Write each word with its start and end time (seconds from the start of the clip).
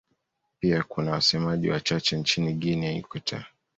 Pia 0.59 0.83
kuna 0.83 1.11
wasemaji 1.11 1.69
wachache 1.69 2.17
nchini 2.17 2.53
Guinea 2.53 2.91
ya 2.91 2.97
Ikweta. 2.97 3.45